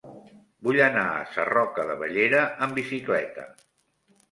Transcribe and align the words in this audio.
Vull 0.67 0.79
anar 0.85 1.03
a 1.17 1.27
Sarroca 1.35 1.87
de 1.91 1.99
Bellera 2.01 2.41
amb 2.67 2.83
bicicleta. 2.83 3.49